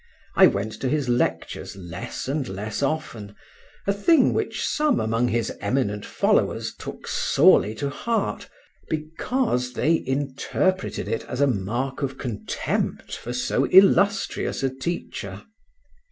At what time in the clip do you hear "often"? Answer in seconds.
2.81-3.35